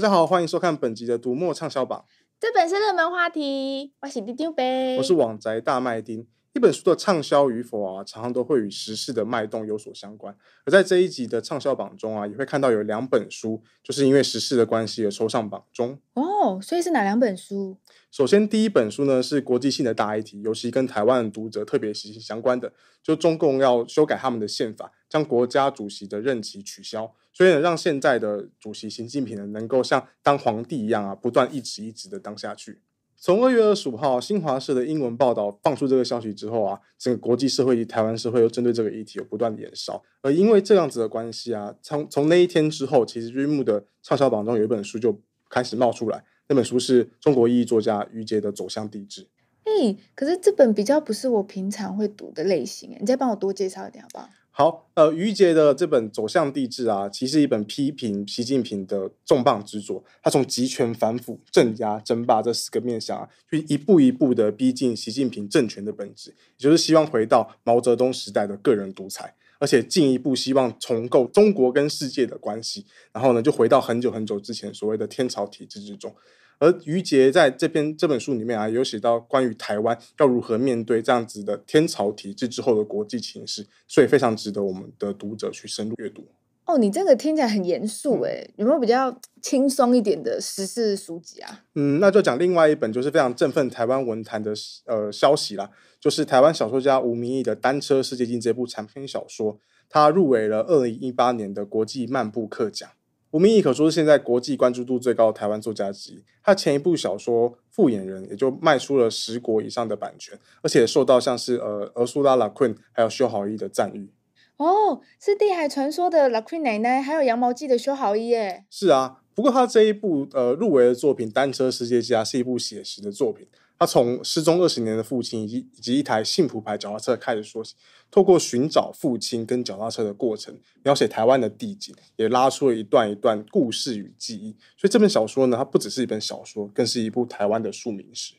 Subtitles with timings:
[0.00, 2.06] 大家好，欢迎收看本集的读墨畅销榜。
[2.40, 6.26] 这本是热门话题，我是丁丁呗，我是网宅大麦丁。
[6.54, 10.34] 一本书的畅销与否啊，常常都会与时事的脉动有所相关。
[10.64, 15.98] 而在这一集的畅销榜中啊，也会看到有两本书，就是因为时事的关系而抽上榜中。
[16.14, 17.76] 哦，所以是哪两本书？
[18.10, 22.72] 首先，第一本书呢是国际性的大议题，尤其跟台湾的读者特别息息相关的，
[23.02, 32.80] 就中共要修改他们的宪法，将国家主席的任期取消，所以呢，让现在的主席习近平呢能够像当皇帝一样啊，不断一直一直的当下去。
[33.22, 40.02] 从二月二十五号新华社的英文报道放出这个消息之后啊，整个国际社会及台湾社会又针对这个议题有不断的延烧。
[40.22, 49.22] 而因为这样子的关系啊，从从那一天之后，其实瑞木的畅销榜中有一本书就开始冒出来，那本书是中国意义作家余杰的《走向帝制》。
[49.64, 54.30] 哎，可是这本比较不是我平常会读的类型，你再帮我多介绍一点好不好？
[54.60, 60.04] 好，呃，余杰的这本《走向帝制》啊，其实一本批评习近平的重磅之作。
[60.22, 76.14] 他从集权反腐、镇压、争霸这四个面向啊，就一步一步的逼近习近平政权的本质，也就是希望回到毛泽东时代的个人独裁，而且进一步希望重构中国跟世界的关系，然后呢，就回到很久很久之前所谓的天朝体制之中。
[76.60, 86.28] 而余杰在这篇这本书里面啊，有写到关于台湾要如何面对这样子的天朝体制之后的国际情势，所以非常值得我们的读者去深入阅读。
[86.66, 91.64] 哦，你这个听起来很严肃诶，有没有比较轻松一点的时事书籍啊？
[91.74, 94.52] 嗯，那就讲另外一本，就是非常振奋台湾文坛的
[94.84, 99.58] 呃消息啦，就是台湾小说家吴明义的《单车世界镜》这部长篇小说，
[99.88, 102.88] 他入围了二零一八年的国际漫步客奖。
[103.32, 106.24] 吴明益可说是现在国际关注度最高的台湾作家之一。
[106.42, 114.10] 他前一部小说《复眼人》也就卖出了十国以上的版权，而且受到像是呃俄苏拉·拉昆还有修好伊的赞誉。
[114.56, 118.64] 哦，是《地海传说》的拉昆奶奶，还有《羊毛记》的修好伊耶。
[118.68, 123.46] 是啊，不过他这一部呃入围的作品《单车世界家》是一部写实的作品。
[123.80, 127.74] 他从失踪二十年的父亲以及以及一台幸福牌脚踏车开始说起，
[128.10, 134.54] 透过寻找父亲跟脚踏车的过程，描写台湾的地景，也拉出了一段一段故事与记忆。
[134.76, 138.34] 所以这本小说呢，它不只是一本小说，更是一部台湾的庶民史。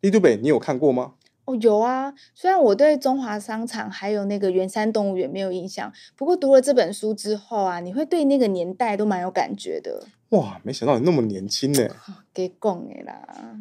[0.00, 1.12] 李杜北，你有看过吗？
[1.44, 2.14] 哦，有啊。
[2.34, 10.06] 虽然我对中华商场还有那个圆山动物园没有印象，不过读了这本书之后啊，你会对那个年代都蛮有感觉的。
[10.30, 11.86] 哇，没想到你那么年轻呢。
[12.32, 13.58] 给讲的啦。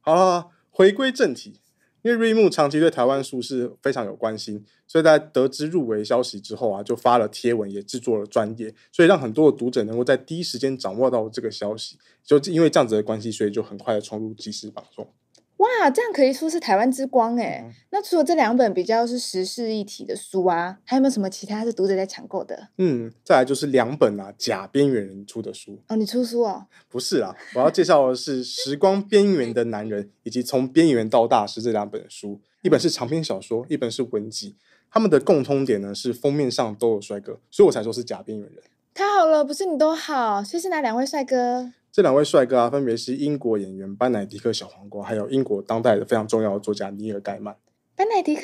[0.00, 0.48] 好了。
[0.78, 1.54] 回归正题，
[2.02, 11.98] 因为瑞木长期对台湾书是非常有关心，所以在得知入围消息之后啊，就发了贴文，也制作了专业，所以让很多的读者能够在第一时间掌握到这个消息。
[12.22, 15.12] 就因为这样子的关系，所以就很快的冲入即时榜中。
[15.58, 17.64] 哇，这样可以说是台湾之光哎！
[17.64, 22.68] 嗯、那除了这两本比较是时事一体的书啊，还有没有什么其他是读者在抢购的？
[22.78, 26.66] 嗯，再来就是两本啊假边缘人出的书哦，你出书哦？
[26.88, 34.54] 不是啊，我要介绍的是《时光边缘的男人》以及《从边缘到大师》这两本书，一本是长篇小说，一本是文集。
[34.90, 38.62] 他们的共通点呢是封面上都有帅哥，所以我才说是假边缘人。
[38.94, 41.72] 太好了，不是你都好，所以是哪两位帅哥？
[41.98, 47.56] 这两位帅哥啊，分别是英国演员班乃迪克小黄瓜，还有英国当代的非常重要的作家尼尔盖曼。
[47.96, 48.42] 班乃迪克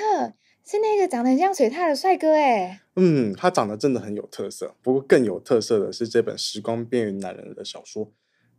[0.67, 2.81] 是那个长得很像水獭的帅哥哎。
[2.97, 4.75] 嗯，他长得真的很有特色。
[4.83, 8.11] 不过更有特色的是这本《时光边缘男人》的小说，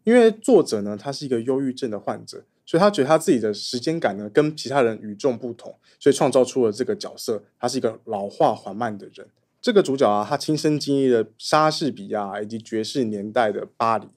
[0.05, 7.43] 因为作者呢，他是一个忧郁症的患者，所以他觉得他自己的时间感呢跟其他人与众不同，所以创造出了这个角色。
[7.59, 9.27] 他是一个老化缓慢的人。
[9.61, 14.07] 这个主角啊，他亲身经历了莎士比亚以及爵士年代的巴黎。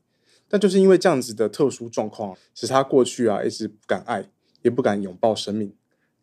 [0.48, 4.28] 但就是因为这样子的特殊状况，使他过去啊一直不敢爱，
[4.62, 5.74] 也不敢拥抱生命。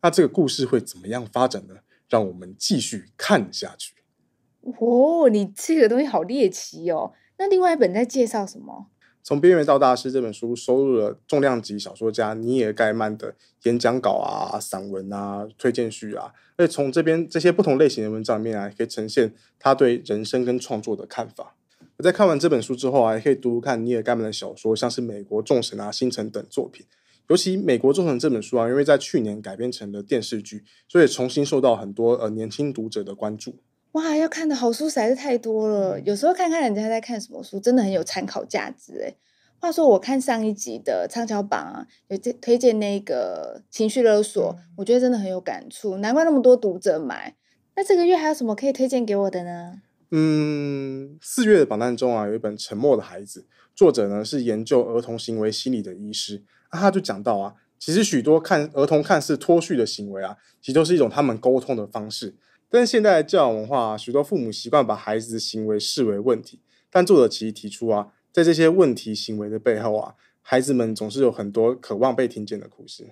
[0.02, 1.76] 那这个故事会怎么样发展呢？
[2.08, 3.94] 让我们继续看下去。
[4.62, 7.12] 哦，你这个东西好猎奇哦。
[7.38, 8.86] 那另外一本在介绍什么？
[9.22, 21.56] 从边缘到大师这本书收录了重量级小说家尼尔盖曼的演讲稿啊、散文啊、推荐序啊，而且从这边这些不同类型的文章里面啊，可以呈现他对人生跟创作的看法。
[21.98, 26.84] 我在看完这本书之后啊，还可以读读看尼尔盖曼的小说，像是《美国众神》啊、《星辰》等作品。
[27.28, 33.56] 尤其《美国众神》这本书啊，因为在去年改编成了电视剧，所以重新受到很多呃年轻读者的关注。
[33.92, 39.14] 哇，要看的好书实在是太多了，有时候看看人家在看什么书，真的很有参考价值哎。
[39.58, 47.34] 话说，我看上一集的畅销榜啊，有推推荐那个情绪勒索，我觉得真的很有感触，难怪那么多读者买。
[47.74, 49.80] 那这个月还有什么可以推荐给我的呢？
[50.10, 53.40] 嗯，四月的榜单中啊，有一本《沉默的孩子》，
[53.74, 56.42] 作者呢是研究儿童行为心理的医师。
[56.72, 62.36] 那他就讲到啊，其实许多看儿童看似脱序的行为啊，其实都是一种他们沟通的方式。
[62.68, 66.60] 但是现在的教养文化，许多父母习惯把孩子的行为视为问题。
[66.90, 73.08] 但作者其实提出啊，在这些问题行为的背后啊，孩子们总是有很多渴望被听见的故事。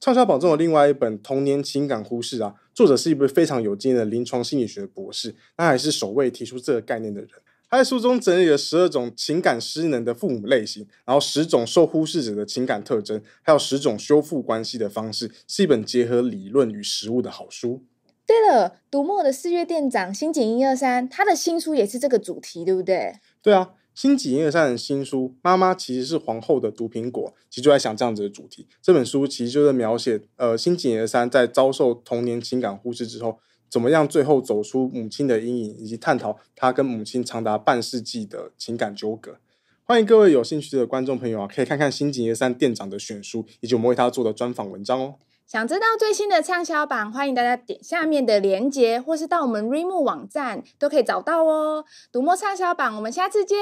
[0.00, 7.30] 畅销榜中的另外一本《童年情感忽视》啊，作者是一位非常有经验的临床心理学博士，他还是首位提出这个概念的人。
[7.68, 17.82] 他在书中整理了十二种情感失能的父母类型，然后十种受忽视者的情感特征，还有十种修复关系的方式，是一本结合理论与实务的好书。
[18.24, 23.14] 对了，读墨的四月店长新井一二三，他的新书也是这个主题，对不对？
[23.42, 23.70] 对啊。
[24.00, 28.68] 新井一二三的新书《妈妈其实是皇后的毒苹果》，其实就在想这样子的主题。
[28.80, 39.38] 这本书其实就在描写，呃，新井一二三在遭受童年情感忽视之后，怎么样最后走出母亲的阴影，以及探讨他跟母亲长达半世纪的情感纠葛。
[39.82, 45.14] 欢迎各位有兴趣的观众朋友啊，可以看看新井一二三店长的选书，以及我们为他做的专访文章哦。
[45.48, 51.86] 想知道最新的畅销榜，欢迎大家点下面的链接，或是到我们 Readmoo 网站都可以找到哦。
[52.12, 53.56] 读墨畅销榜，我们下次见，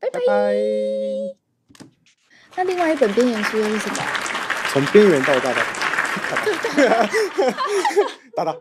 [0.00, 0.18] 拜拜。
[0.18, 0.52] 拜拜。
[2.56, 3.96] 那另外一本边缘书又是什么？
[4.72, 5.62] 从边缘到大大，
[8.34, 8.60] 大道。